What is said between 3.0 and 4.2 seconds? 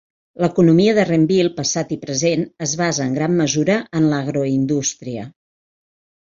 en gran mesura en